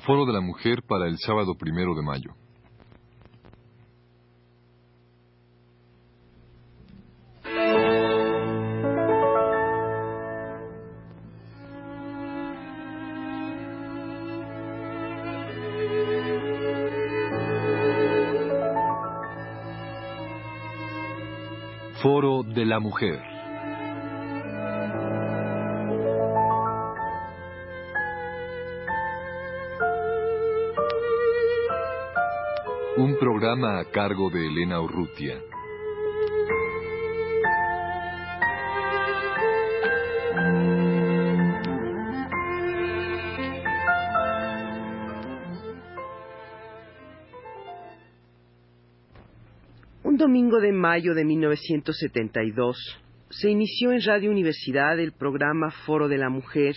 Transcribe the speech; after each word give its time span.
Foro 0.00 0.24
de 0.24 0.32
la 0.32 0.40
Mujer 0.40 0.82
para 0.86 1.06
el 1.06 1.18
sábado 1.18 1.54
primero 1.58 1.94
de 1.94 2.02
mayo. 2.02 2.30
Foro 22.02 22.42
de 22.42 22.64
la 22.64 22.80
Mujer. 22.80 23.39
Un 33.02 33.16
programa 33.16 33.80
a 33.80 33.86
cargo 33.86 34.28
de 34.28 34.46
Elena 34.46 34.78
Urrutia. 34.78 35.40
Un 50.04 50.18
domingo 50.18 50.60
de 50.60 50.72
mayo 50.72 51.14
de 51.14 51.24
1972 51.24 52.76
se 53.30 53.48
inició 53.48 53.92
en 53.92 54.02
Radio 54.04 54.30
Universidad 54.30 55.00
el 55.00 55.12
programa 55.12 55.70
Foro 55.86 56.08
de 56.08 56.18
la 56.18 56.28
Mujer 56.28 56.74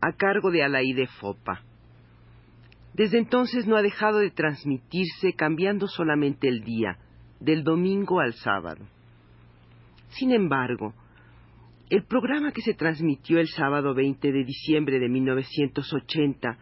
a 0.00 0.12
cargo 0.12 0.52
de 0.52 0.62
Alaide 0.62 1.08
Fopa. 1.18 1.73
Desde 2.94 3.18
entonces 3.18 3.66
no 3.66 3.76
ha 3.76 3.82
dejado 3.82 4.18
de 4.20 4.30
transmitirse 4.30 5.32
cambiando 5.34 5.88
solamente 5.88 6.48
el 6.48 6.62
día, 6.62 6.98
del 7.40 7.64
domingo 7.64 8.20
al 8.20 8.32
sábado. 8.34 8.86
Sin 10.10 10.30
embargo, 10.30 10.94
el 11.90 12.04
programa 12.04 12.52
que 12.52 12.62
se 12.62 12.74
transmitió 12.74 13.38
el 13.40 13.48
sábado 13.48 13.94
20 13.94 14.32
de 14.32 14.44
diciembre 14.44 14.98
de 15.00 15.08
1980 15.08 16.56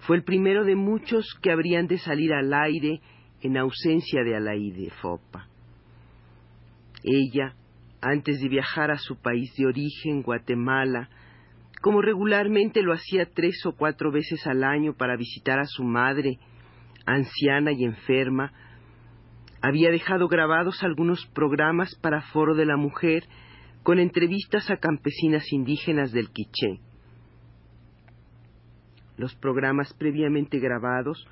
fue 0.00 0.16
el 0.16 0.24
primero 0.24 0.64
de 0.64 0.76
muchos 0.76 1.26
que 1.42 1.52
habrían 1.52 1.86
de 1.86 1.98
salir 1.98 2.32
al 2.32 2.52
aire 2.52 3.00
en 3.42 3.56
ausencia 3.56 4.22
de 4.24 4.34
Alaide 4.34 4.90
Fopa. 5.02 5.46
Ella, 7.04 7.54
antes 8.00 8.40
de 8.40 8.48
viajar 8.48 8.90
a 8.90 8.98
su 8.98 9.16
país 9.16 9.54
de 9.56 9.66
origen, 9.66 10.22
Guatemala, 10.22 11.08
como 11.86 12.02
regularmente 12.02 12.82
lo 12.82 12.92
hacía 12.92 13.30
tres 13.32 13.64
o 13.64 13.70
cuatro 13.76 14.10
veces 14.10 14.44
al 14.48 14.64
año 14.64 14.94
para 14.94 15.16
visitar 15.16 15.60
a 15.60 15.66
su 15.66 15.84
madre, 15.84 16.40
anciana 17.06 17.70
y 17.70 17.84
enferma, 17.84 18.52
había 19.62 19.92
dejado 19.92 20.26
grabados 20.26 20.82
algunos 20.82 21.24
programas 21.26 21.94
para 22.02 22.22
Foro 22.32 22.56
de 22.56 22.66
la 22.66 22.76
Mujer 22.76 23.22
con 23.84 24.00
entrevistas 24.00 24.68
a 24.68 24.78
campesinas 24.78 25.44
indígenas 25.52 26.10
del 26.10 26.30
Quiché. 26.30 26.80
Los 29.16 29.36
programas 29.36 29.94
previamente 29.94 30.58
grabados 30.58 31.24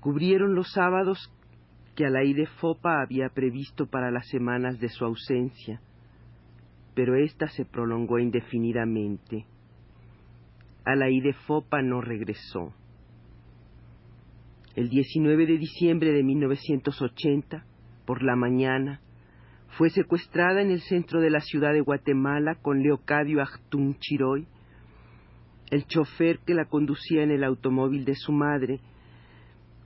cubrieron 0.00 0.54
los 0.54 0.72
sábados 0.72 1.30
que 1.94 2.06
Alaide 2.06 2.46
Fopa 2.46 3.02
había 3.02 3.28
previsto 3.34 3.84
para 3.84 4.10
las 4.10 4.26
semanas 4.28 4.80
de 4.80 4.88
su 4.88 5.04
ausencia, 5.04 5.82
pero 6.94 7.16
ésta 7.16 7.48
se 7.48 7.66
prolongó 7.66 8.18
indefinidamente. 8.18 9.44
Alaide 10.84 11.32
Fopa 11.46 11.82
no 11.82 12.00
regresó. 12.00 12.72
El 14.76 14.88
19 14.88 15.46
de 15.46 15.58
diciembre 15.58 16.12
de 16.12 16.22
1980, 16.22 17.64
por 18.06 18.22
la 18.22 18.36
mañana, 18.36 19.00
fue 19.76 19.90
secuestrada 19.90 20.62
en 20.62 20.70
el 20.70 20.80
centro 20.80 21.20
de 21.20 21.30
la 21.30 21.40
ciudad 21.40 21.72
de 21.72 21.80
Guatemala 21.80 22.56
con 22.56 22.82
Leocadio 22.82 23.42
Achtun 23.42 23.96
Chiroy, 23.98 24.46
el 25.70 25.86
chofer 25.86 26.38
que 26.40 26.54
la 26.54 26.64
conducía 26.64 27.22
en 27.22 27.30
el 27.30 27.44
automóvil 27.44 28.04
de 28.04 28.14
su 28.14 28.32
madre, 28.32 28.80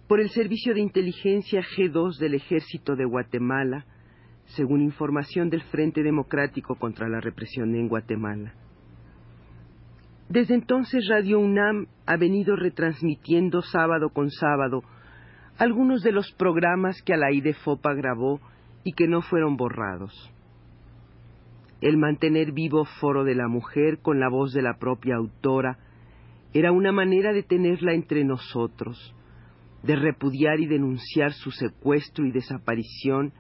por 0.09 0.21
el 0.21 0.31
Servicio 0.31 0.75
de 0.75 0.81
Inteligencia 0.81 1.63
G2 1.63 2.19
del 2.19 2.35
Ejército 2.35 2.95
de 2.95 3.05
Guatemala, 3.05 3.87
según 4.45 4.83
información 4.83 5.51
del 5.51 5.63
Frente 5.63 6.03
Democrático 6.03 6.77
contra 6.77 7.09
la 7.09 7.21
Represión 7.21 7.75
en 7.75 7.89
Guatemala. 7.89 8.55
Desde 10.29 10.55
entonces 10.55 11.07
Radio 11.09 11.39
UNAM 11.39 11.87
ha 12.07 12.17
venido 12.17 12.57
retransmitiendo 12.57 13.63
sábado 13.63 14.11
con 14.11 14.31
sábado 14.31 14.83
algunos 15.59 16.03
de 16.03 16.13
los 16.13 16.33
programas 16.33 17.01
que 17.03 17.15
Alaide 17.15 17.55
Fopa 17.55 17.95
grabó 17.95 18.41
y 18.83 18.93
que 18.93 19.07
no 19.07 19.23
fueron 19.23 19.57
borrados. 19.57 20.31
El 21.81 21.99
mantener 21.99 22.53
vivo 22.53 22.85
Foro 22.85 23.25
de 23.25 23.35
la 23.35 23.47
Mujer 23.47 23.99
con 24.01 24.19
la 24.19 24.29
voz 24.29 24.53
de 24.53 24.63
la 24.63 24.79
propia 24.79 25.17
autora 25.17 25.79
era 26.55 26.73
una 26.73 26.93
manera 26.93 27.33
de 27.33 27.43
tenerla 27.43 27.93
entre 27.93 28.25
nosotros, 28.25 29.15
de 29.83 29.97
repudiar 29.97 30.61
y 30.61 30.67
denunciar 30.67 31.33
su 31.33 31.51
secuestro 31.51 32.25
y 32.25 32.33
desaparición 32.33 33.33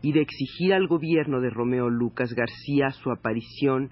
y 0.00 0.12
de 0.12 0.22
exigir 0.22 0.72
al 0.72 0.86
gobierno 0.86 1.40
de 1.40 1.50
Romeo 1.50 1.90
Lucas 1.90 2.32
García 2.34 2.90
su 2.90 3.10
aparición, 3.10 3.90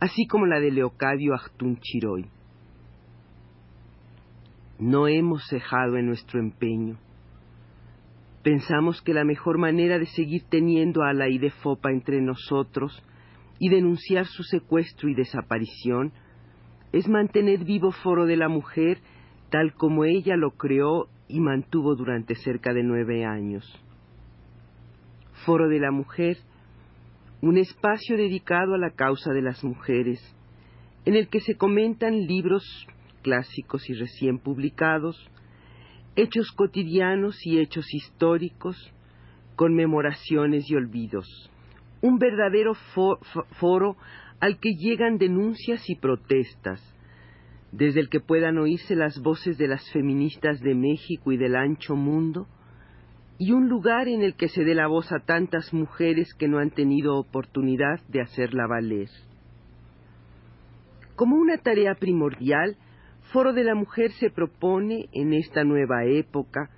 así 0.00 0.26
como 0.26 0.46
la 0.46 0.58
de 0.58 0.70
Leocadio 0.70 1.34
Achtun 1.34 1.78
Chiroy. 1.78 2.26
No 4.78 5.06
hemos 5.06 5.46
cejado 5.46 5.98
en 5.98 6.06
nuestro 6.06 6.40
empeño. 6.40 6.96
Pensamos 8.42 9.02
que 9.02 9.12
la 9.12 9.24
mejor 9.24 9.58
manera 9.58 9.98
de 9.98 10.06
seguir 10.06 10.44
teniendo 10.48 11.02
a 11.02 11.12
la 11.12 11.26
Fopa 11.62 11.90
entre 11.90 12.22
nosotros 12.22 13.02
y 13.58 13.68
denunciar 13.68 14.24
su 14.24 14.42
secuestro 14.42 15.10
y 15.10 15.14
desaparición 15.14 16.12
es 16.92 17.06
mantener 17.06 17.64
vivo 17.64 17.92
Foro 17.92 18.24
de 18.24 18.38
la 18.38 18.48
Mujer 18.48 18.98
tal 19.50 19.74
como 19.74 20.04
ella 20.04 20.36
lo 20.36 20.52
creó 20.52 21.08
y 21.28 21.40
mantuvo 21.40 21.94
durante 21.94 22.34
cerca 22.36 22.72
de 22.72 22.82
nueve 22.82 23.26
años. 23.26 23.64
Foro 25.44 25.68
de 25.68 25.80
la 25.80 25.90
Mujer, 25.90 26.38
un 27.42 27.56
espacio 27.56 28.16
dedicado 28.16 28.74
a 28.74 28.78
la 28.78 28.90
causa 28.90 29.32
de 29.32 29.42
las 29.42 29.64
mujeres, 29.64 30.20
en 31.04 31.14
el 31.14 31.28
que 31.28 31.40
se 31.40 31.56
comentan 31.56 32.26
libros 32.26 32.64
clásicos 33.22 33.88
y 33.88 33.94
recién 33.94 34.38
publicados, 34.38 35.16
hechos 36.16 36.52
cotidianos 36.52 37.36
y 37.46 37.58
hechos 37.58 37.86
históricos, 37.94 38.76
conmemoraciones 39.56 40.70
y 40.70 40.74
olvidos. 40.74 41.50
Un 42.02 42.18
verdadero 42.18 42.74
foro 43.58 43.96
al 44.40 44.58
que 44.58 44.72
llegan 44.74 45.18
denuncias 45.18 45.88
y 45.88 45.96
protestas, 45.96 46.82
desde 47.72 48.00
el 48.00 48.08
que 48.08 48.20
puedan 48.20 48.58
oírse 48.58 48.96
las 48.96 49.20
voces 49.20 49.56
de 49.56 49.68
las 49.68 49.90
feministas 49.92 50.60
de 50.60 50.74
México 50.74 51.32
y 51.32 51.36
del 51.36 51.56
ancho 51.56 51.94
mundo, 51.94 52.48
y 53.40 53.52
un 53.52 53.70
lugar 53.70 54.06
en 54.06 54.20
el 54.20 54.34
que 54.34 54.48
se 54.48 54.64
dé 54.64 54.74
la 54.74 54.86
voz 54.86 55.10
a 55.12 55.20
tantas 55.20 55.72
mujeres 55.72 56.34
que 56.34 56.46
no 56.46 56.58
han 56.58 56.72
tenido 56.72 57.16
oportunidad 57.16 57.98
de 58.08 58.20
hacerla 58.20 58.66
valer. 58.66 59.08
Como 61.16 61.36
una 61.36 61.56
tarea 61.56 61.94
primordial, 61.94 62.76
Foro 63.32 63.54
de 63.54 63.64
la 63.64 63.74
Mujer 63.74 64.12
se 64.12 64.28
propone, 64.28 65.08
en 65.12 65.32
esta 65.32 65.64
nueva 65.64 66.04
época, 66.04 66.68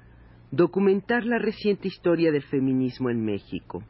documentar 0.53 1.25
la 1.25 1.39
reciente 1.39 1.89
historia 1.89 2.31
del 2.31 2.45
feminismo 2.45 3.11
en 3.11 3.25
México. 3.25 3.83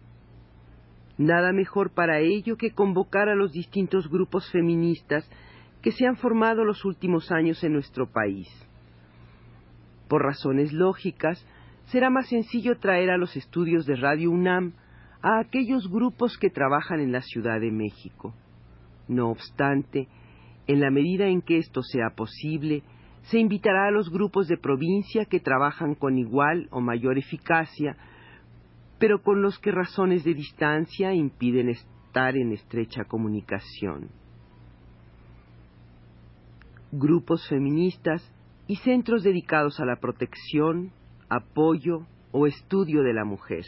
Nada 1.19 1.53
mejor 1.53 1.93
para 1.93 2.21
ello 2.21 2.57
que 2.57 2.71
convocar 2.71 3.29
a 3.29 3.35
los 3.35 3.53
distintos 3.53 4.09
grupos 4.09 4.51
feministas 4.51 5.29
que 5.83 5.93
se 5.93 6.07
han 6.07 6.17
formado 6.17 6.65
los 6.65 6.87
últimos 6.87 7.31
años 7.33 7.63
en 7.65 7.75
nuestro 7.75 8.11
país. 8.11 8.49
Por 10.09 10.23
razones 10.23 10.73
lógicas, 10.73 11.47
será 11.93 12.09
más 12.09 12.27
sencillo 12.29 12.79
traer 12.79 13.11
a 13.11 13.19
los 13.19 13.37
estudios 13.37 13.85
de 13.85 13.97
Radio 13.97 14.31
UNAM 14.31 14.73
a 15.21 15.41
aquellos 15.41 15.89
grupos 15.91 16.39
que 16.39 16.49
trabajan 16.49 17.01
en 17.01 17.13
la 17.13 17.21
Ciudad 17.21 17.61
de 17.61 17.71
México. 17.71 18.35
No 19.09 19.29
obstante, 19.29 20.09
en 20.67 20.81
la 20.81 20.91
medida 20.91 21.27
en 21.27 21.43
que 21.43 21.59
esto 21.59 21.83
sea 21.83 22.15
posible, 22.17 22.83
se 23.25 23.39
invitará 23.39 23.89
a 23.89 23.91
los 23.91 24.09
grupos 24.09 24.49
de 24.49 24.57
provincia 24.57 25.27
que 25.27 25.39
trabajan 25.39 25.95
con 25.95 26.17
igual 26.17 26.67
o 26.71 26.81
mayor 26.81 27.19
eficacia, 27.19 27.97
pero 28.99 29.23
con 29.23 29.43
los 29.43 29.59
que 29.59 29.71
razones 29.71 30.25
de 30.25 30.33
distancia 30.33 31.13
impiden 31.13 31.69
estar 31.69 32.37
en 32.37 32.53
estrecha 32.53 33.05
comunicación. 33.05 34.09
Grupos 36.91 37.47
feministas 37.49 38.23
y 38.67 38.77
centros 38.77 39.23
dedicados 39.23 39.79
a 39.79 39.85
la 39.85 39.97
protección, 39.97 40.91
apoyo 41.35 42.07
o 42.31 42.47
estudio 42.47 43.03
de 43.03 43.15
la 43.15 43.25
mujer. 43.25 43.65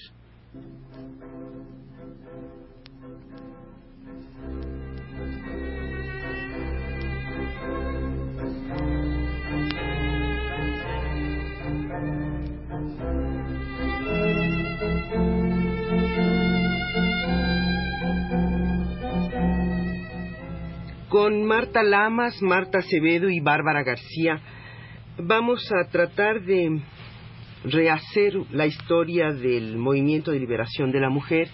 Con 21.08 21.46
Marta 21.46 21.82
Lamas, 21.82 22.42
Marta 22.42 22.78
Acevedo 22.78 23.30
y 23.30 23.40
Bárbara 23.40 23.82
García 23.84 24.42
vamos 25.16 25.70
a 25.72 25.88
tratar 25.88 26.42
de 26.42 26.80
rehacer 27.64 28.34
la 28.50 28.66
historia 28.66 29.32
del 29.32 29.76
movimiento 29.76 30.30
de 30.30 30.40
liberación 30.40 30.92
de 30.92 31.00
la 31.00 31.08
mujer, 31.08 31.48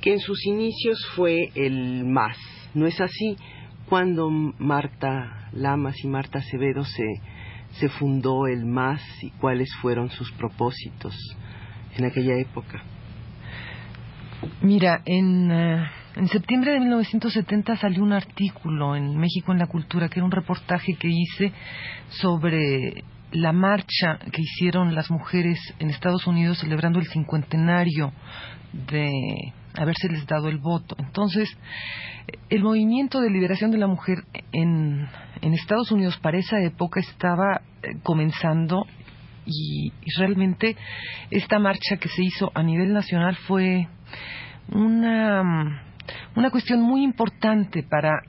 que 0.00 0.12
en 0.12 0.20
sus 0.20 0.46
inicios 0.46 1.04
fue 1.14 1.50
el 1.54 2.04
MAS. 2.04 2.36
¿No 2.74 2.86
es 2.86 3.00
así? 3.00 3.36
Cuando 3.88 4.30
Marta 4.30 5.48
Lamas 5.52 5.96
y 6.02 6.08
Marta 6.08 6.38
Acevedo 6.38 6.84
se, 6.84 7.04
se 7.72 7.88
fundó 7.88 8.46
el 8.46 8.64
MAS 8.64 9.02
y 9.22 9.30
cuáles 9.30 9.68
fueron 9.80 10.10
sus 10.10 10.30
propósitos 10.32 11.14
en 11.96 12.04
aquella 12.04 12.36
época. 12.38 12.82
Mira, 14.60 15.02
en, 15.04 15.50
eh, 15.50 15.84
en 16.16 16.28
septiembre 16.28 16.72
de 16.72 16.80
1970 16.80 17.76
salió 17.76 18.02
un 18.02 18.12
artículo 18.12 18.94
en 18.96 19.16
México 19.16 19.52
en 19.52 19.58
la 19.58 19.66
Cultura, 19.66 20.08
que 20.08 20.20
era 20.20 20.24
un 20.24 20.30
reportaje 20.30 20.94
que 20.94 21.08
hice 21.08 21.52
sobre 22.08 23.04
la 23.34 23.52
marcha 23.52 24.18
que 24.30 24.42
hicieron 24.42 24.94
las 24.94 25.10
mujeres 25.10 25.58
en 25.80 25.90
Estados 25.90 26.26
Unidos 26.26 26.58
celebrando 26.60 27.00
el 27.00 27.08
cincuentenario 27.08 28.12
de 28.72 29.10
habérseles 29.76 30.24
dado 30.26 30.48
el 30.48 30.58
voto. 30.58 30.94
Entonces, 31.00 31.48
el 32.48 32.62
movimiento 32.62 33.20
de 33.20 33.30
liberación 33.30 33.72
de 33.72 33.78
la 33.78 33.88
mujer 33.88 34.18
en, 34.52 35.08
en 35.42 35.52
Estados 35.52 35.90
Unidos 35.90 36.16
para 36.18 36.38
esa 36.38 36.60
época 36.60 37.00
estaba 37.00 37.60
eh, 37.82 37.96
comenzando 38.04 38.86
y, 39.46 39.92
realmente 40.16 40.76
esta 41.30 41.58
marcha 41.58 41.96
que 41.96 42.08
se 42.08 42.22
hizo 42.22 42.52
a 42.54 42.62
nivel 42.62 42.92
nacional 42.92 43.36
fue 43.48 43.88
una, 44.68 45.82
una 46.36 46.50
cuestión 46.50 46.80
muy 46.80 47.02
importante 47.02 47.82
para 47.82 48.22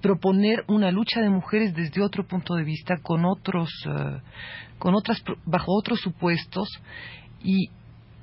proponer 0.00 0.64
una 0.68 0.90
lucha 0.90 1.20
de 1.20 1.30
mujeres 1.30 1.74
desde 1.74 2.02
otro 2.02 2.26
punto 2.26 2.54
de 2.54 2.64
vista 2.64 2.96
con 3.02 3.24
otros 3.24 3.70
eh, 3.86 4.20
con 4.78 4.94
otras 4.94 5.22
bajo 5.44 5.76
otros 5.76 6.00
supuestos 6.00 6.68
y 7.42 7.70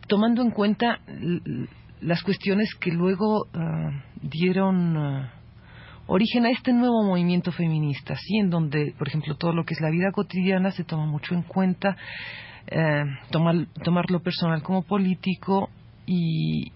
tomando 0.08 0.42
en 0.42 0.52
cuenta 0.52 1.00
las 2.02 2.24
cuestiones 2.24 2.74
que 2.76 2.92
luego 2.92 3.48
eh, 3.48 3.60
dieron 4.22 5.30
origen 6.08 6.46
a 6.46 6.52
este 6.52 6.72
nuevo 6.72 7.04
movimiento 7.04 7.52
feminista, 7.52 8.16
¿sí? 8.16 8.38
en 8.38 8.50
donde, 8.50 8.94
por 8.98 9.08
ejemplo, 9.08 9.36
todo 9.36 9.54
lo 9.54 9.64
que 9.66 9.74
es 9.74 9.82
la 9.82 9.90
vida 9.90 10.12
cotidiana 10.12 10.72
se 10.72 10.84
toma 10.84 11.06
mucho 11.06 11.34
en 11.34 11.42
cuenta, 11.44 11.98
eh, 12.68 13.04
tomar, 13.32 13.68
tomarlo 13.84 14.20
personal 14.22 14.62
como 14.62 14.84
político 14.84 15.70
y, 16.06 16.72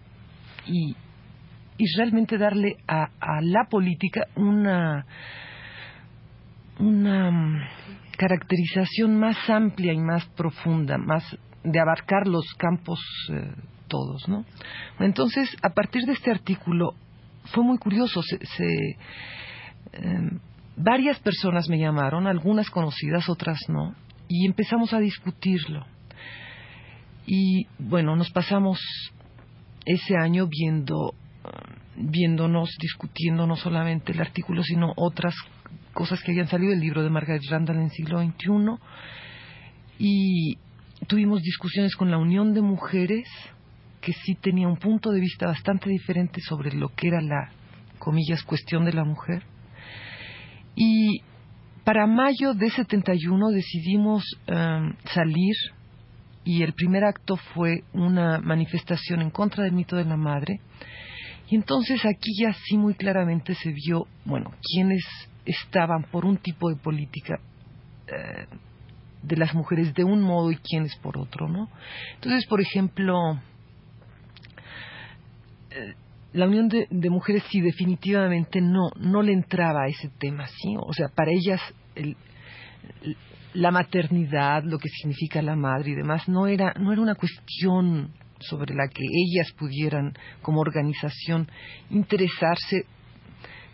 y, 0.65 0.95
realmente 1.97 2.37
darle 2.37 2.77
a, 2.87 3.09
a, 3.19 3.41
la 3.41 3.65
política 3.69 4.27
una, 4.35 5.05
una 6.79 7.31
mm, 7.31 7.61
caracterización 8.17 9.17
más 9.19 9.37
amplia 9.49 9.93
y 9.93 9.99
más 9.99 10.25
profunda, 10.35 10.97
más 10.97 11.23
de 11.63 11.79
abarcar 11.79 12.27
los 12.27 12.45
campos 12.57 12.99
eh, 13.31 13.51
todos, 13.87 14.27
¿no? 14.27 14.45
Entonces, 14.99 15.49
a 15.61 15.69
partir 15.69 16.03
de 16.03 16.13
este 16.13 16.31
artículo, 16.31 16.93
fue 17.53 17.63
muy 17.63 17.77
curioso. 17.77 18.21
Se, 18.21 18.97
em, 19.93 20.39
varias 20.77 21.19
personas 21.19 21.67
me 21.69 21.79
llamaron, 21.79 22.27
algunas 22.27 22.69
conocidas, 22.69 23.29
otras 23.29 23.59
no, 23.67 23.95
y 24.27 24.45
empezamos 24.45 24.93
a 24.93 24.99
discutirlo. 24.99 25.85
Y 27.25 27.67
bueno, 27.77 28.15
nos 28.15 28.31
pasamos 28.31 28.79
ese 29.85 30.15
año 30.15 30.47
viendo, 30.47 31.13
viéndonos, 31.95 32.69
discutiendo 32.79 33.45
no 33.45 33.55
solamente 33.55 34.11
el 34.11 34.21
artículo, 34.21 34.63
sino 34.63 34.93
otras 34.95 35.35
cosas 35.93 36.21
que 36.21 36.31
habían 36.31 36.47
salido 36.47 36.71
del 36.71 36.79
libro 36.79 37.03
de 37.03 37.09
Margaret 37.09 37.43
Randall 37.49 37.77
en 37.77 37.83
el 37.83 37.91
siglo 37.91 38.21
XXI. 38.21 38.77
Y 39.97 40.57
tuvimos 41.07 41.41
discusiones 41.41 41.95
con 41.95 42.09
la 42.11 42.17
Unión 42.17 42.53
de 42.53 42.61
Mujeres, 42.61 43.27
que 44.01 44.13
sí 44.13 44.35
tenía 44.35 44.67
un 44.67 44.77
punto 44.77 45.11
de 45.11 45.19
vista 45.19 45.47
bastante 45.47 45.89
diferente 45.89 46.41
sobre 46.41 46.71
lo 46.71 46.89
que 46.89 47.07
era 47.07 47.21
la, 47.21 47.51
comillas, 47.97 48.43
cuestión 48.43 48.85
de 48.85 48.93
la 48.93 49.03
mujer. 49.03 49.43
Y 50.75 51.21
para 51.83 52.07
mayo 52.07 52.53
de 52.53 52.69
71 52.69 53.49
decidimos 53.49 54.23
um, 54.47 54.93
salir 55.13 55.55
y 56.45 56.63
el 56.63 56.73
primer 56.73 57.03
acto 57.03 57.35
fue 57.35 57.83
una 57.93 58.39
manifestación 58.39 59.21
en 59.21 59.29
contra 59.29 59.63
del 59.63 59.73
mito 59.73 59.95
de 59.95 60.05
la 60.05 60.17
madre. 60.17 60.61
Y 61.49 61.55
entonces 61.55 62.05
aquí 62.05 62.31
ya 62.39 62.53
sí 62.53 62.77
muy 62.77 62.93
claramente 62.93 63.55
se 63.55 63.71
vio, 63.71 64.07
bueno, 64.25 64.51
quiénes 64.61 65.03
estaban 65.45 66.03
por 66.03 66.25
un 66.25 66.37
tipo 66.37 66.69
de 66.69 66.75
política 66.75 67.39
eh, 68.07 68.45
de 69.23 69.35
las 69.35 69.53
mujeres 69.53 69.93
de 69.93 70.03
un 70.03 70.21
modo 70.21 70.51
y 70.51 70.57
quiénes 70.57 70.95
por 70.97 71.17
otro, 71.17 71.47
¿no? 71.47 71.69
Entonces, 72.15 72.45
por 72.45 72.61
ejemplo, 72.61 73.39
eh, 75.71 75.95
la 76.33 76.45
unión 76.45 76.69
de, 76.69 77.09
mujeres 77.09 77.43
sí 77.49 77.59
definitivamente 77.59 78.61
no 78.61 78.91
no 78.97 79.23
le 79.23 79.33
entraba 79.33 79.83
a 79.83 79.87
ese 79.87 80.09
tema 80.19 80.45
sí 80.45 80.75
o 80.77 80.93
sea 80.93 81.07
para 81.09 81.31
ellas 81.31 81.59
la 83.53 83.71
maternidad 83.71 84.63
lo 84.63 84.77
que 84.77 84.89
significa 84.89 85.41
la 85.41 85.55
madre 85.55 85.91
y 85.91 85.95
demás 85.95 86.29
no 86.29 86.45
era 86.45 86.73
no 86.73 86.93
era 86.93 87.01
una 87.01 87.15
cuestión 87.15 88.11
sobre 88.39 88.75
la 88.75 88.87
que 88.87 89.03
ellas 89.03 89.51
pudieran 89.53 90.13
como 90.41 90.61
organización 90.61 91.49
interesarse 91.89 92.85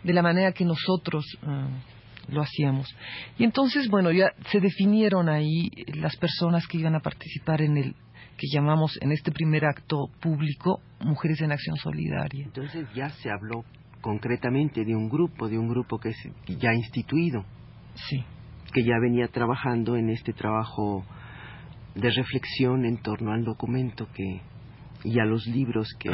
de 0.02 0.12
la 0.12 0.22
manera 0.22 0.52
que 0.52 0.64
nosotros 0.64 1.24
eh, 1.42 1.46
lo 2.28 2.42
hacíamos 2.42 2.94
y 3.38 3.44
entonces 3.44 3.88
bueno 3.88 4.10
ya 4.10 4.32
se 4.50 4.60
definieron 4.60 5.28
ahí 5.28 5.70
las 5.94 6.16
personas 6.16 6.66
que 6.66 6.78
iban 6.78 6.94
a 6.94 7.00
participar 7.00 7.62
en 7.62 7.76
el 7.76 7.94
que 8.36 8.46
llamamos 8.52 8.98
en 9.00 9.12
este 9.12 9.32
primer 9.32 9.64
acto 9.64 10.10
público 10.20 10.80
Mujeres 11.00 11.40
en 11.40 11.52
Acción 11.52 11.76
Solidaria. 11.76 12.44
Entonces 12.44 12.86
ya 12.94 13.08
se 13.08 13.30
habló 13.30 13.64
concretamente 14.00 14.84
de 14.84 14.94
un 14.94 15.08
grupo, 15.08 15.48
de 15.48 15.58
un 15.58 15.68
grupo 15.68 15.98
que 15.98 16.10
es 16.10 16.16
ya 16.46 16.72
instituido. 16.74 17.44
Sí. 17.94 18.24
Que 18.72 18.84
ya 18.84 18.98
venía 19.00 19.28
trabajando 19.28 19.96
en 19.96 20.10
este 20.10 20.32
trabajo 20.32 21.04
de 21.94 22.10
reflexión 22.10 22.84
en 22.84 22.98
torno 22.98 23.32
al 23.32 23.44
documento 23.44 24.06
que 24.12 24.42
y 25.06 25.20
a 25.20 25.24
los 25.24 25.46
libros 25.46 25.88
que 25.98 26.10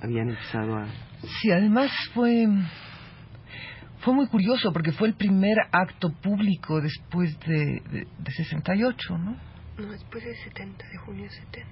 habían 0.00 0.30
empezado 0.30 0.76
a... 0.76 0.86
Sí, 1.40 1.50
además 1.50 1.90
fue 2.14 2.46
fue 4.00 4.14
muy 4.14 4.28
curioso 4.28 4.72
porque 4.72 4.92
fue 4.92 5.08
el 5.08 5.14
primer 5.14 5.56
acto 5.72 6.10
público 6.22 6.80
después 6.80 7.38
de, 7.40 7.82
de, 7.90 8.06
de 8.18 8.30
68, 8.30 9.18
¿no? 9.18 9.36
No, 9.76 9.90
después 9.90 10.24
de 10.24 10.36
70, 10.36 10.88
de 10.88 10.96
junio 10.98 11.24
de 11.24 11.30
70. 11.30 11.68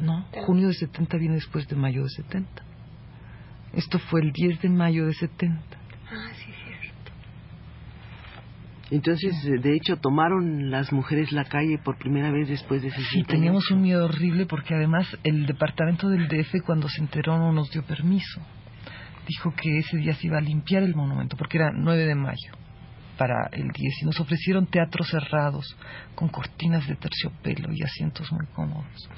No, 0.00 0.26
junio 0.46 0.68
de 0.68 0.74
70 0.74 1.16
viene 1.18 1.34
después 1.36 1.66
de 1.68 1.76
mayo 1.76 2.02
de 2.02 2.08
70. 2.08 2.62
Esto 3.74 3.98
fue 3.98 4.22
el 4.22 4.32
10 4.32 4.62
de 4.62 4.68
mayo 4.70 5.06
de 5.06 5.12
70. 5.12 5.62
Ah, 6.10 6.30
sí, 6.34 6.50
cierto. 6.64 7.12
Entonces, 8.90 9.34
de 9.42 9.74
hecho, 9.74 9.96
tomaron 9.96 10.70
las 10.70 10.92
mujeres 10.92 11.32
la 11.32 11.44
calle 11.44 11.78
por 11.78 11.98
primera 11.98 12.30
vez 12.30 12.48
después 12.48 12.82
de 12.82 12.90
60 12.90 13.10
Sí, 13.10 13.24
teníamos 13.24 13.70
un 13.70 13.82
miedo 13.82 14.04
horrible 14.04 14.46
porque 14.46 14.74
además 14.74 15.06
el 15.24 15.46
departamento 15.46 16.08
del 16.08 16.28
DF 16.28 16.62
cuando 16.64 16.88
se 16.88 17.00
enteró 17.00 17.36
no 17.36 17.52
nos 17.52 17.70
dio 17.70 17.84
permiso. 17.84 18.40
Dijo 19.26 19.52
que 19.60 19.78
ese 19.78 19.96
día 19.96 20.14
se 20.14 20.28
iba 20.28 20.38
a 20.38 20.40
limpiar 20.40 20.84
el 20.84 20.94
monumento 20.94 21.36
porque 21.36 21.58
era 21.58 21.72
9 21.74 22.04
de 22.04 22.14
mayo 22.14 22.52
para 23.18 23.48
el 23.52 23.68
10 23.68 24.02
y 24.02 24.04
nos 24.04 24.20
ofrecieron 24.20 24.66
teatros 24.66 25.08
cerrados 25.08 25.76
con 26.14 26.28
cortinas 26.28 26.86
de 26.86 26.94
terciopelo 26.94 27.72
y 27.72 27.82
asientos 27.82 28.30
muy 28.30 28.46
cómodos. 28.54 29.08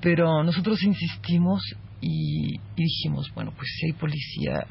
Pero 0.00 0.44
nosotros 0.44 0.82
insistimos 0.84 1.62
y, 2.00 2.60
dijimos, 2.76 3.28
bueno, 3.34 3.52
pues 3.56 3.68
si 3.76 3.86
hay 3.86 3.92
policía 3.92 4.66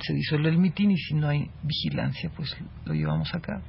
se 0.00 0.14
disuelve 0.14 0.48
el 0.48 0.58
mitin 0.58 0.90
y 0.90 0.96
si 0.96 1.14
no 1.14 1.28
hay 1.28 1.50
vigilancia, 1.62 2.30
pues 2.36 2.56
lo 2.84 2.94
llevamos 2.94 3.34
acá. 3.34 3.62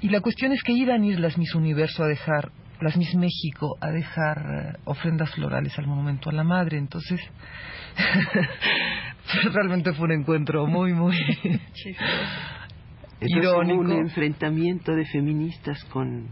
Y 0.00 0.08
la 0.08 0.20
cuestión 0.20 0.52
es 0.52 0.62
que 0.62 0.72
iban 0.72 1.02
a 1.02 1.06
ir 1.06 1.20
las 1.20 1.36
Miss 1.36 1.54
Universo 1.54 2.02
a 2.02 2.08
dejar, 2.08 2.50
las 2.80 2.96
Miss 2.96 3.14
México 3.14 3.76
a 3.80 3.90
dejar 3.90 4.38
eh, 4.38 4.78
ofrendas 4.84 5.30
florales 5.34 5.78
al 5.78 5.86
monumento 5.86 6.30
a 6.30 6.32
la 6.32 6.44
madre. 6.44 6.78
Entonces, 6.78 7.20
realmente 9.52 9.92
fue 9.92 10.06
un 10.06 10.12
encuentro 10.12 10.66
muy, 10.66 10.94
muy 10.94 11.16
irónico. 13.20 13.80
un 13.80 13.92
enfrentamiento 13.92 14.92
de 14.92 15.04
feministas 15.06 15.84
con 15.84 16.28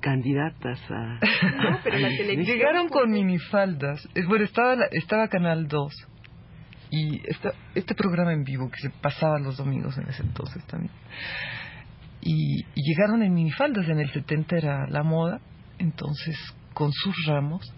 candidatas 0.00 0.80
a... 0.90 1.20
No, 1.70 1.78
pero 1.82 1.98
la 1.98 2.08
Llegaron 2.10 2.88
con 2.88 3.10
minifaldas. 3.10 4.06
Bueno, 4.28 4.44
estaba, 4.44 4.76
estaba 4.92 5.28
Canal 5.28 5.68
2 5.68 6.10
y 6.90 7.20
este 7.74 7.94
programa 7.94 8.32
en 8.32 8.44
vivo 8.44 8.70
que 8.70 8.80
se 8.80 8.90
pasaba 8.90 9.38
los 9.38 9.56
domingos 9.56 9.96
en 9.98 10.08
ese 10.08 10.22
entonces 10.22 10.64
también. 10.66 10.92
Y, 12.20 12.60
y, 12.74 12.82
llegaron 12.82 13.22
en 13.22 13.32
minifaldas, 13.32 13.88
en 13.88 13.98
el 13.98 14.10
70 14.12 14.56
era 14.56 14.86
la 14.88 15.02
moda, 15.02 15.40
entonces 15.78 16.36
con 16.74 16.92
sus 16.92 17.14
ramos 17.26 17.72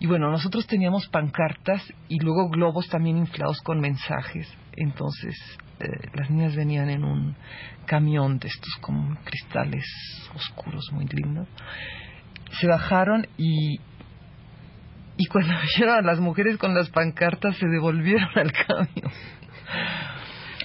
Y 0.00 0.06
bueno, 0.06 0.30
nosotros 0.30 0.66
teníamos 0.66 1.08
pancartas 1.08 1.82
y 2.08 2.18
luego 2.20 2.48
globos 2.50 2.88
también 2.88 3.16
inflados 3.16 3.60
con 3.62 3.80
mensajes. 3.80 4.48
Entonces, 4.76 5.34
eh, 5.80 5.86
las 6.14 6.30
niñas 6.30 6.54
venían 6.54 6.88
en 6.88 7.04
un 7.04 7.36
camión 7.86 8.38
de 8.38 8.46
estos 8.46 8.76
con 8.80 9.16
cristales 9.24 9.84
oscuros 10.34 10.88
muy 10.92 11.06
lindos. 11.06 11.48
Se 12.60 12.68
bajaron 12.68 13.26
y, 13.36 13.80
y 15.18 15.26
cuando 15.26 15.52
vieron 15.76 15.96
a 15.98 16.02
las 16.02 16.20
mujeres 16.20 16.56
con 16.56 16.74
las 16.74 16.88
pancartas 16.90 17.56
se 17.58 17.66
devolvieron 17.66 18.30
al 18.34 18.52
camión. 18.52 19.12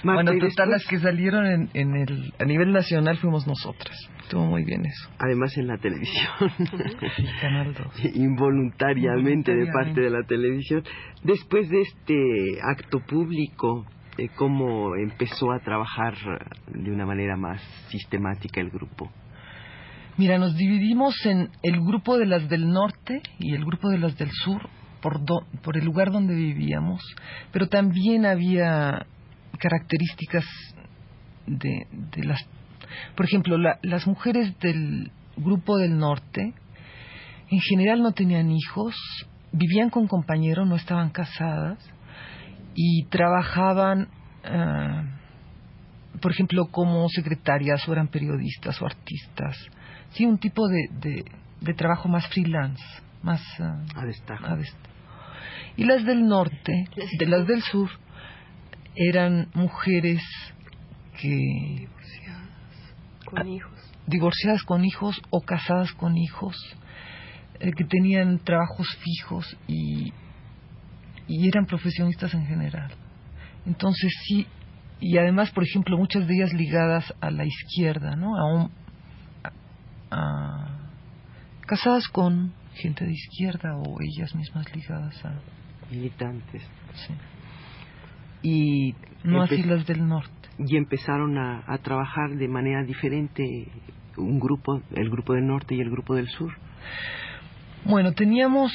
Marta, 0.02 0.32
bueno, 0.32 0.48
total, 0.48 0.70
las 0.70 0.84
que 0.86 0.98
salieron 0.98 1.46
en, 1.46 1.70
en 1.72 1.96
el, 1.96 2.32
a 2.38 2.44
nivel 2.44 2.72
nacional 2.72 3.16
fuimos 3.18 3.46
nosotras. 3.46 3.96
Estuvo 4.22 4.44
muy 4.46 4.64
bien 4.64 4.84
eso. 4.84 5.10
además 5.18 5.56
en 5.56 5.66
la 5.66 5.76
televisión, 5.78 6.28
Sí, 7.16 7.24
Canal 7.40 7.74
2. 7.74 8.04
involuntariamente 8.14 9.52
de 9.54 9.64
Involuntariamente. 9.64 9.72
parte 9.72 10.00
de 10.02 10.10
la 10.10 10.22
televisión. 10.26 10.82
Después 11.22 11.68
de 11.70 11.80
este 11.82 12.58
acto 12.62 13.00
público, 13.00 13.86
eh, 14.18 14.28
¿cómo 14.36 14.94
empezó 14.96 15.52
a 15.52 15.60
trabajar 15.60 16.14
de 16.68 16.90
una 16.90 17.06
manera 17.06 17.36
más 17.36 17.60
sistemática 17.88 18.60
el 18.60 18.70
grupo? 18.70 19.10
Mira, 20.16 20.38
nos 20.38 20.54
dividimos 20.56 21.14
en 21.26 21.50
el 21.62 21.80
grupo 21.80 22.16
de 22.18 22.26
las 22.26 22.48
del 22.48 22.68
norte 22.70 23.20
y 23.40 23.52
el 23.54 23.64
grupo 23.64 23.88
de 23.90 23.98
las 23.98 24.16
del 24.16 24.30
sur 24.30 24.68
por, 25.02 25.24
do- 25.24 25.44
por 25.62 25.76
el 25.76 25.84
lugar 25.84 26.12
donde 26.12 26.34
vivíamos, 26.34 27.02
pero 27.52 27.68
también 27.68 28.24
había 28.24 29.06
características 29.58 30.44
de, 31.46 31.86
de 31.90 32.24
las... 32.24 32.40
Por 33.16 33.26
ejemplo, 33.26 33.58
la- 33.58 33.78
las 33.82 34.06
mujeres 34.06 34.56
del 34.60 35.10
grupo 35.36 35.78
del 35.78 35.98
norte 35.98 36.54
en 37.50 37.60
general 37.60 38.00
no 38.00 38.12
tenían 38.12 38.50
hijos, 38.52 38.94
vivían 39.50 39.90
con 39.90 40.06
compañeros, 40.06 40.66
no 40.68 40.76
estaban 40.76 41.10
casadas 41.10 41.78
y 42.76 43.04
trabajaban, 43.06 44.08
ah, 44.44 45.02
por 46.22 46.30
ejemplo, 46.30 46.66
como 46.70 47.08
secretarias 47.08 47.86
o 47.88 47.92
eran 47.92 48.06
periodistas 48.08 48.80
o 48.80 48.86
artistas. 48.86 49.56
Sí, 50.14 50.24
un 50.24 50.38
tipo 50.38 50.66
de, 50.68 50.88
de, 51.00 51.24
de 51.60 51.74
trabajo 51.74 52.08
más 52.08 52.26
freelance, 52.28 52.82
más 53.22 53.40
ah, 53.60 53.82
A 53.96 54.04
destajo. 54.04 54.46
a 54.46 54.58
Y 55.76 55.84
las 55.84 56.04
del 56.04 56.26
norte, 56.26 56.88
de 57.18 57.26
las 57.26 57.46
del 57.46 57.62
sur, 57.62 57.90
eran 58.94 59.48
mujeres 59.54 60.22
que 61.20 61.36
Divorciadas, 61.36 62.94
con 63.26 63.48
hijos. 63.48 63.92
divorciadas 64.06 64.62
con 64.62 64.84
hijos 64.84 65.20
o 65.30 65.40
casadas 65.40 65.92
con 65.94 66.16
hijos, 66.16 66.56
eh, 67.60 67.72
que 67.76 67.84
tenían 67.84 68.38
trabajos 68.38 68.86
fijos 69.00 69.56
y, 69.66 70.12
y 71.26 71.48
eran 71.48 71.66
profesionistas 71.66 72.34
en 72.34 72.46
general. 72.46 72.92
Entonces 73.66 74.12
sí, 74.28 74.46
y 75.00 75.18
además, 75.18 75.50
por 75.50 75.64
ejemplo, 75.64 75.96
muchas 75.98 76.26
de 76.28 76.34
ellas 76.36 76.52
ligadas 76.52 77.12
a 77.20 77.30
la 77.30 77.44
izquierda, 77.44 78.14
¿no? 78.14 78.36
A 78.38 78.54
un, 78.54 78.70
a- 80.14 80.68
casadas 81.66 82.06
con 82.08 82.52
gente 82.74 83.04
de 83.04 83.12
izquierda 83.12 83.76
o 83.76 83.96
ellas 84.00 84.34
mismas 84.34 84.66
ligadas 84.74 85.24
a... 85.24 85.34
Militantes. 85.90 86.62
sí. 87.06 87.14
Y, 88.42 88.94
No 89.22 89.42
así 89.42 89.62
las 89.62 89.86
del 89.86 90.06
norte. 90.06 90.48
y 90.58 90.76
empezaron 90.76 91.38
a, 91.38 91.62
a 91.66 91.78
trabajar 91.78 92.30
de 92.36 92.48
manera 92.48 92.82
diferente 92.84 93.42
un 94.16 94.38
grupo, 94.38 94.80
el 94.94 95.08
grupo 95.10 95.32
del 95.34 95.46
norte 95.46 95.74
y 95.74 95.80
el 95.80 95.90
grupo 95.90 96.14
del 96.14 96.28
sur. 96.28 96.52
Bueno, 97.84 98.12
teníamos 98.12 98.72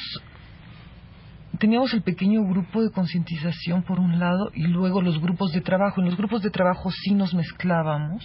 teníamos 1.59 1.93
el 1.93 2.03
pequeño 2.03 2.43
grupo 2.43 2.81
de 2.83 2.91
concientización 2.91 3.83
por 3.83 3.99
un 3.99 4.17
lado 4.19 4.49
y 4.53 4.67
luego 4.67 5.01
los 5.01 5.19
grupos 5.19 5.51
de 5.51 5.61
trabajo. 5.61 5.99
En 6.01 6.07
los 6.07 6.17
grupos 6.17 6.41
de 6.41 6.49
trabajo 6.51 6.89
sí 6.91 7.13
nos 7.13 7.33
mezclábamos 7.33 8.23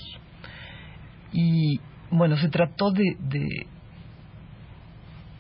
y 1.33 1.81
bueno, 2.11 2.37
se 2.37 2.49
trató 2.49 2.91
de 2.91 3.17
de, 3.19 3.67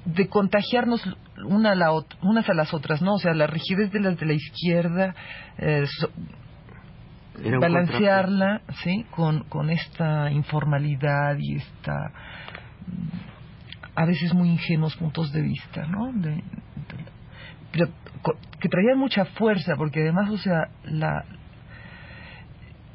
de 0.06 0.28
contagiarnos 0.28 1.02
una 1.47 1.73
a 1.73 1.75
la 1.75 1.88
unas 2.23 2.49
a 2.49 2.54
las 2.54 2.73
otras, 2.75 3.02
¿no? 3.02 3.14
O 3.14 3.18
sea, 3.18 3.35
la 3.35 3.47
rigidez 3.47 3.90
de 3.92 4.00
las 4.00 4.18
de 4.18 4.26
la 4.26 4.35
izquierda, 4.35 5.14
eh, 5.59 5.85
so- 5.99 6.11
balancearla, 7.61 8.61
¿sí? 8.83 9.04
Con, 9.11 9.44
con 9.44 9.71
esta 9.71 10.30
informalidad 10.30 11.37
y 11.38 11.56
esta 11.56 12.12
a 13.97 14.04
veces 14.06 14.35
muy 14.35 14.50
ingenuos 14.50 14.97
puntos 14.97 15.33
de 15.33 15.42
vista, 15.42 15.87
¿no? 15.87 16.12
De- 16.12 16.30
de- 16.30 16.42
pero 17.73 17.88
que 18.61 18.68
traían 18.68 18.99
mucha 18.99 19.25
fuerza, 19.25 19.75
porque 19.76 20.00
además, 20.00 20.30
o 20.30 20.38
sea, 20.38 20.68
la, 20.85 21.25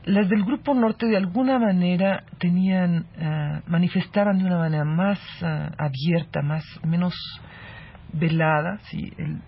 las 0.09 0.29
del 0.29 0.43
grupo 0.43 0.73
norte 0.73 1.05
de 1.07 1.17
alguna 1.17 1.59
manera 1.59 2.23
tenían, 2.39 3.05
eh, 3.17 3.61
manifestaban 3.67 4.37
de 4.39 4.45
una 4.45 4.57
manera 4.57 4.83
más 4.85 5.19
eh, 5.41 5.69
abierta, 5.77 6.41
más, 6.41 6.63
menos 6.85 7.13
velada, 8.13 8.79
¿sí? 8.89 9.11
El- 9.17 9.41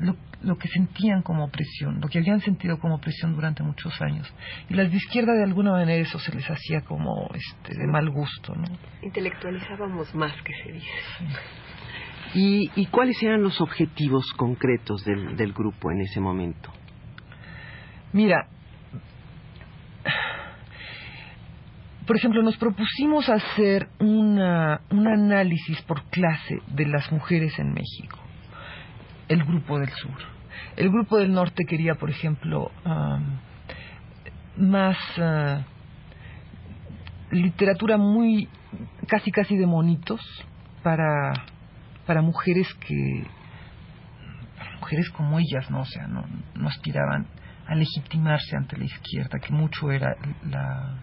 lo, 0.00 0.16
lo 0.42 0.56
que 0.58 0.68
sentían 0.68 1.22
como 1.22 1.44
opresión, 1.44 2.00
lo 2.00 2.08
que 2.08 2.18
habían 2.18 2.40
sentido 2.40 2.78
como 2.78 2.96
opresión 2.96 3.34
durante 3.34 3.62
muchos 3.62 4.00
años. 4.02 4.26
Y 4.68 4.74
las 4.74 4.90
de 4.90 4.96
izquierda 4.96 5.32
de 5.34 5.44
alguna 5.44 5.70
manera 5.72 5.94
eso 5.94 6.18
se 6.18 6.34
les 6.34 6.44
hacía 6.50 6.80
como 6.80 7.30
este, 7.32 7.78
de 7.78 7.86
mal 7.86 8.10
gusto, 8.10 8.54
¿no? 8.56 8.64
Intelectualizábamos 9.02 10.12
más 10.14 10.32
que 10.42 10.52
se 10.64 10.72
dice. 10.72 10.88
¿Y, 12.34 12.70
y 12.74 12.86
cuáles 12.86 13.22
eran 13.22 13.42
los 13.42 13.60
objetivos 13.60 14.24
concretos 14.36 15.04
del, 15.04 15.36
del 15.36 15.52
grupo 15.52 15.90
en 15.92 16.00
ese 16.00 16.20
momento? 16.20 16.70
Mira, 18.12 18.48
por 22.06 22.16
ejemplo, 22.16 22.42
nos 22.42 22.56
propusimos 22.58 23.28
hacer 23.28 23.88
una, 23.98 24.82
un 24.90 25.06
análisis 25.08 25.80
por 25.82 26.04
clase 26.10 26.60
de 26.68 26.86
las 26.86 27.10
mujeres 27.10 27.58
en 27.58 27.72
México, 27.72 28.18
el 29.28 29.42
grupo 29.44 29.78
del 29.78 29.90
sur. 29.90 30.16
El 30.76 30.90
grupo 30.90 31.18
del 31.18 31.32
norte 31.32 31.64
quería, 31.66 31.94
por 31.94 32.10
ejemplo, 32.10 32.70
más 34.56 34.98
ah, 35.18 35.62
literatura 37.30 37.96
muy, 37.96 38.48
casi 39.08 39.30
casi 39.30 39.56
de 39.56 39.66
monitos 39.66 40.20
para, 40.82 41.32
para 42.06 42.20
mujeres 42.20 42.68
que, 42.86 43.24
mujeres 44.80 45.08
como 45.10 45.38
ellas, 45.38 45.70
¿no? 45.70 45.80
O 45.80 45.86
sea, 45.86 46.06
no, 46.06 46.26
no 46.54 46.68
aspiraban 46.68 47.26
a 47.66 47.74
legitimarse 47.74 48.56
ante 48.56 48.76
la 48.76 48.84
izquierda, 48.84 49.38
que 49.38 49.52
mucho 49.52 49.90
era 49.90 50.14
la, 50.44 50.98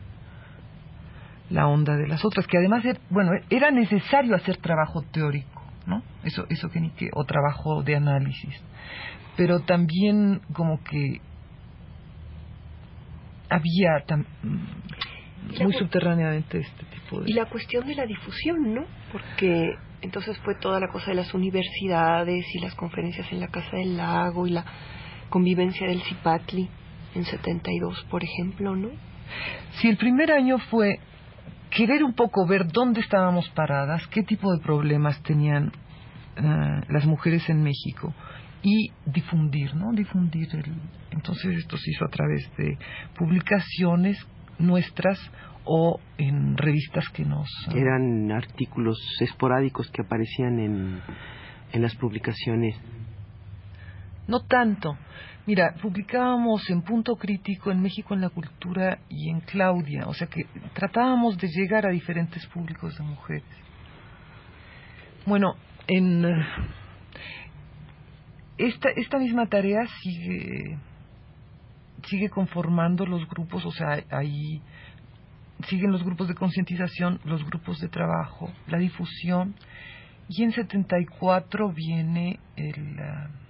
la 1.52 1.68
onda 1.68 1.96
de 1.98 2.08
las 2.08 2.24
otras, 2.26 2.48
que 2.48 2.58
además, 2.58 2.84
bueno, 3.10 3.32
era 3.50 3.72
necesario 3.72 4.36
hacer 4.36 4.58
trabajo 4.58 5.02
teórico, 5.12 5.64
¿no? 5.86 6.02
Eso, 6.24 6.46
eso 6.50 6.70
que 6.70 6.80
ni 6.80 6.90
que, 6.92 7.10
o 7.14 7.24
trabajo 7.26 7.84
de 7.84 7.96
análisis, 7.96 8.56
pero 9.38 9.60
también 9.60 10.42
como 10.54 10.82
que 10.84 11.20
había 13.50 14.06
tam- 14.08 14.26
la 15.58 15.64
muy 15.66 15.74
subterráneamente 15.74 16.60
este 16.60 16.86
tipo 16.86 17.20
de... 17.22 17.30
Y 17.30 17.34
la 17.34 17.46
cuestión 17.46 17.86
de 17.88 17.96
la 17.96 18.06
difusión, 18.06 18.74
¿no? 18.74 18.86
Porque 19.12 19.72
entonces 20.02 20.38
fue 20.40 20.56
toda 20.56 20.80
la 20.80 20.88
cosa 20.88 21.08
de 21.08 21.16
las 21.16 21.34
universidades 21.34 22.46
y 22.54 22.60
las 22.60 22.76
conferencias 22.76 23.30
en 23.32 23.40
la 23.40 23.48
Casa 23.48 23.76
del 23.76 23.98
Lago 23.98 24.48
y 24.48 24.52
la 24.52 24.66
convivencia 25.30 25.88
del 25.88 26.02
Cipatli 26.04 26.70
en 27.16 27.26
72, 27.26 28.06
por 28.10 28.24
ejemplo, 28.24 28.76
¿no? 28.76 28.90
Si 29.80 29.90
el 29.90 29.98
primer 29.98 30.32
año 30.32 30.58
fue 30.70 31.00
querer 31.72 32.04
un 32.04 32.14
poco 32.14 32.46
ver 32.46 32.68
dónde 32.68 33.00
estábamos 33.00 33.50
paradas, 33.50 34.06
qué 34.08 34.24
tipo 34.24 34.54
de 34.54 34.62
problemas 34.62 35.22
tenían 35.24 35.72
eh, 36.36 36.82
las 36.90 37.06
mujeres 37.06 37.50
en 37.50 37.64
México 37.64 38.14
y 38.62 38.92
difundir, 39.06 39.74
¿no? 39.76 39.92
Difundir 39.94 40.48
el... 40.54 40.74
Entonces 41.12 41.58
esto 41.58 41.78
se 41.78 41.92
hizo 41.92 42.06
a 42.06 42.10
través 42.10 42.50
de 42.58 42.78
publicaciones 43.18 44.18
nuestras 44.60 45.20
o 45.66 46.00
en 46.18 46.58
revistas 46.58 47.06
que 47.10 47.26
nos... 47.26 47.48
ah, 47.68 47.74
Eran 47.76 48.32
artículos 48.32 48.98
esporádicos 49.20 49.90
que 49.92 50.02
aparecían 50.04 50.60
en, 50.60 51.02
en 51.72 51.82
las 51.82 51.96
publicaciones. 51.96 52.76
No 54.32 54.40
tanto. 54.40 54.98
Mira, 55.46 55.76
publicábamos 55.82 56.70
en 56.70 56.84
Punto 56.84 57.18
Crítico, 57.18 57.70
en 57.70 57.82
México 57.82 58.14
en 58.14 58.22
la 58.22 58.30
Cultura 58.30 59.00
y 59.10 59.30
en 59.30 59.42
Claudia, 59.42 60.08
o 60.08 60.14
sea 60.14 60.28
que 60.28 60.46
tratábamos 60.74 61.38
de 61.38 61.50
llegar 61.50 61.86
a 61.86 61.90
diferentes 61.90 62.46
públicos 62.48 62.98
de 62.98 63.04
mujeres. 63.04 63.44
Bueno, 65.26 65.56
en 65.86 66.24
eh, 66.24 66.46
esta, 68.58 68.90
esta 68.96 69.18
misma 69.20 69.48
tarea 69.48 69.86
sigue 70.02 70.78
sigue 72.06 72.30
conformando 72.30 73.06
los 73.06 73.28
grupos, 73.28 73.66
o 73.66 73.72
sea, 73.72 74.02
ahí 74.12 74.62
siguen 75.68 75.92
los 75.92 76.04
grupos 76.06 76.30
de 76.30 76.36
concientización, 76.36 77.20
los 77.26 77.44
grupos 77.44 77.80
de 77.80 77.90
trabajo, 77.90 78.50
la 78.68 78.78
difusión 78.78 79.56
Y 80.30 80.44
en 80.44 80.54
74 80.54 81.74
viene 81.74 82.40
el, 82.56 82.98
ah, 82.98 83.41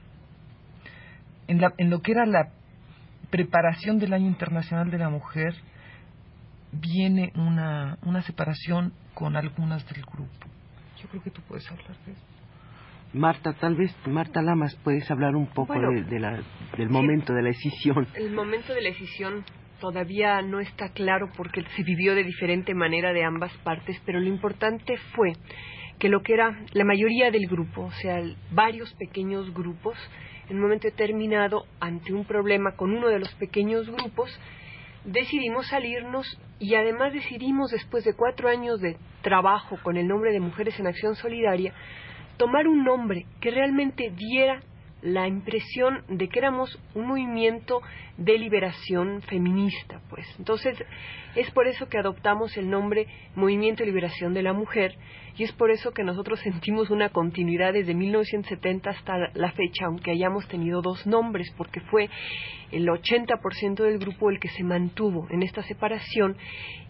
en, 1.51 1.59
la, 1.59 1.73
en 1.77 1.89
lo 1.89 2.01
que 2.01 2.13
era 2.13 2.25
la 2.25 2.49
preparación 3.29 3.99
del 3.99 4.13
Año 4.13 4.27
Internacional 4.27 4.89
de 4.89 4.97
la 4.97 5.09
Mujer, 5.09 5.53
viene 6.71 7.33
una, 7.35 7.97
una 8.03 8.21
separación 8.21 8.93
con 9.13 9.35
algunas 9.35 9.85
del 9.89 10.01
grupo. 10.03 10.47
Yo 11.01 11.09
creo 11.09 11.23
que 11.23 11.31
tú 11.31 11.41
puedes 11.47 11.69
hablar 11.69 11.95
de 12.05 12.13
eso. 12.13 12.21
Marta, 13.13 13.51
tal 13.53 13.75
vez, 13.75 13.93
Marta 14.07 14.41
Lamas, 14.41 14.73
puedes 14.85 15.09
hablar 15.11 15.35
un 15.35 15.47
poco 15.47 15.73
de, 15.73 16.19
la, 16.19 16.41
del 16.77 16.89
momento 16.89 17.33
de 17.33 17.41
la 17.41 17.49
decisión. 17.49 18.07
El 18.15 18.31
momento 18.31 18.73
de 18.73 18.81
la 18.81 18.89
decisión 18.89 19.43
todavía 19.81 20.41
no 20.41 20.61
está 20.61 20.93
claro 20.93 21.29
porque 21.35 21.65
se 21.75 21.83
vivió 21.83 22.15
de 22.15 22.23
diferente 22.23 22.73
manera 22.73 23.11
de 23.11 23.25
ambas 23.25 23.51
partes, 23.65 24.01
pero 24.05 24.21
lo 24.21 24.27
importante 24.27 24.95
fue 25.13 25.33
que 26.01 26.09
lo 26.09 26.23
que 26.23 26.33
era 26.33 26.57
la 26.73 26.83
mayoría 26.83 27.29
del 27.29 27.45
grupo, 27.45 27.83
o 27.83 27.91
sea, 27.91 28.19
varios 28.49 28.91
pequeños 28.95 29.53
grupos, 29.53 29.95
en 30.49 30.55
un 30.55 30.63
momento 30.63 30.87
determinado, 30.87 31.67
ante 31.79 32.11
un 32.11 32.25
problema 32.25 32.75
con 32.75 32.91
uno 32.91 33.07
de 33.07 33.19
los 33.19 33.31
pequeños 33.35 33.87
grupos, 33.87 34.35
decidimos 35.05 35.67
salirnos 35.67 36.25
y 36.57 36.73
además 36.73 37.13
decidimos, 37.13 37.69
después 37.69 38.03
de 38.03 38.15
cuatro 38.15 38.49
años 38.49 38.81
de 38.81 38.97
trabajo 39.21 39.77
con 39.83 39.95
el 39.95 40.07
nombre 40.07 40.31
de 40.31 40.39
Mujeres 40.39 40.79
en 40.79 40.87
Acción 40.87 41.13
Solidaria, 41.13 41.71
tomar 42.37 42.67
un 42.67 42.83
nombre 42.83 43.27
que 43.39 43.51
realmente 43.51 44.09
diera 44.09 44.63
la 45.03 45.27
impresión 45.27 46.03
de 46.07 46.29
que 46.29 46.39
éramos 46.39 46.79
un 46.95 47.07
movimiento 47.07 47.81
de 48.17 48.37
liberación 48.37 49.21
feminista, 49.23 50.01
pues. 50.09 50.25
Entonces, 50.37 50.77
es 51.35 51.49
por 51.51 51.67
eso 51.67 51.89
que 51.89 51.97
adoptamos 51.97 52.55
el 52.57 52.69
nombre 52.69 53.07
Movimiento 53.35 53.83
de 53.83 53.87
Liberación 53.87 54.33
de 54.33 54.43
la 54.43 54.53
Mujer 54.53 54.95
y 55.37 55.43
es 55.43 55.51
por 55.53 55.71
eso 55.71 55.91
que 55.91 56.03
nosotros 56.03 56.39
sentimos 56.43 56.89
una 56.89 57.09
continuidad 57.09 57.73
desde 57.73 57.93
1970 57.93 58.89
hasta 58.89 59.31
la 59.33 59.51
fecha, 59.51 59.85
aunque 59.85 60.11
hayamos 60.11 60.47
tenido 60.47 60.81
dos 60.81 61.05
nombres, 61.05 61.51
porque 61.57 61.81
fue 61.81 62.09
el 62.71 62.87
80% 62.87 63.83
del 63.83 63.99
grupo 63.99 64.29
el 64.29 64.39
que 64.39 64.49
se 64.49 64.63
mantuvo 64.63 65.27
en 65.29 65.43
esta 65.43 65.61
separación 65.63 66.37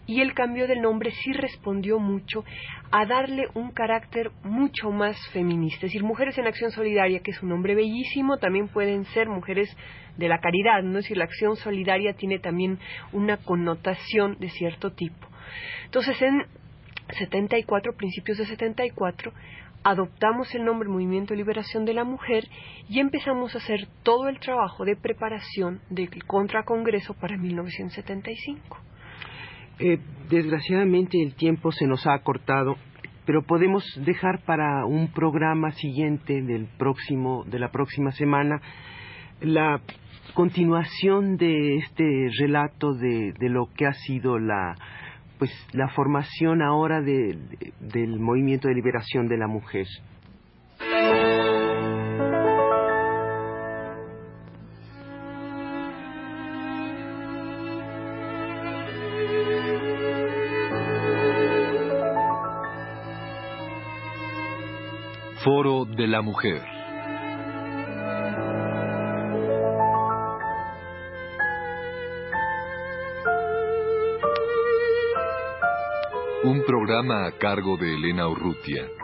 y 0.06 0.20
el 0.20 0.34
cambio 0.34 0.66
del 0.66 0.82
nombre 0.82 1.12
sí 1.12 1.32
respondió 1.32 1.98
mucho 1.98 2.44
a 2.90 3.06
darle 3.06 3.46
un 3.54 3.70
carácter 3.70 4.30
mucho 4.42 4.90
más 4.90 5.16
feminista. 5.28 5.86
Es 5.86 5.92
decir, 5.92 6.02
Mujeres 6.02 6.36
en 6.38 6.46
Acción 6.46 6.72
Solidaria, 6.72 7.20
que 7.20 7.30
es 7.30 7.42
un 7.42 7.50
nombre 7.50 7.74
bellísimo, 7.74 8.38
también 8.38 8.68
pueden 8.68 9.04
ser 9.06 9.28
mujeres 9.28 9.74
de 10.16 10.28
la 10.28 10.40
caridad, 10.40 10.82
¿no? 10.82 10.98
Es 10.98 11.04
decir, 11.04 11.16
la 11.16 11.24
acción 11.24 11.56
solidaria 11.56 12.14
tiene 12.14 12.38
también 12.38 12.78
una 13.12 13.36
connotación 13.38 14.36
de 14.38 14.50
cierto 14.50 14.92
tipo. 14.92 15.26
Entonces, 15.84 16.20
en 16.20 16.46
74, 17.12 17.94
principios 17.94 18.38
de 18.38 18.46
74, 18.46 19.32
adoptamos 19.84 20.54
el 20.54 20.64
nombre 20.64 20.88
Movimiento 20.88 21.34
de 21.34 21.38
Liberación 21.38 21.84
de 21.84 21.94
la 21.94 22.04
Mujer 22.04 22.44
y 22.88 23.00
empezamos 23.00 23.54
a 23.54 23.58
hacer 23.58 23.88
todo 24.02 24.28
el 24.28 24.38
trabajo 24.38 24.84
de 24.84 24.96
preparación 24.96 25.80
del 25.90 26.08
contracongreso 26.24 27.14
para 27.14 27.36
1975. 27.36 28.78
Eh, 29.78 29.98
desgraciadamente 30.28 31.20
el 31.20 31.34
tiempo 31.34 31.72
se 31.72 31.86
nos 31.86 32.06
ha 32.06 32.14
acortado, 32.14 32.76
pero 33.26 33.42
podemos 33.42 33.84
dejar 34.04 34.44
para 34.44 34.84
un 34.86 35.08
programa 35.08 35.72
siguiente 35.72 36.42
del 36.42 36.66
próximo, 36.78 37.44
de 37.44 37.58
la 37.58 37.70
próxima 37.70 38.12
semana 38.12 38.60
la 39.40 39.80
continuación 40.34 41.36
de 41.36 41.76
este 41.76 42.28
relato 42.38 42.94
de, 42.94 43.32
de 43.38 43.48
lo 43.48 43.68
que 43.74 43.86
ha 43.86 43.92
sido 43.92 44.38
la 44.38 44.76
pues 45.42 45.50
la 45.72 45.88
formación 45.88 46.62
ahora 46.62 47.00
de, 47.00 47.36
del 47.80 48.20
movimiento 48.20 48.68
de 48.68 48.74
liberación 48.74 49.26
de 49.26 49.36
la 49.36 49.48
mujer. 49.48 49.88
Foro 65.42 65.84
de 65.86 66.06
la 66.06 66.22
Mujer. 66.22 66.71
Un 76.52 76.66
programa 76.66 77.24
a 77.24 77.38
cargo 77.38 77.78
de 77.78 77.94
Elena 77.94 78.28
Urrutia. 78.28 79.01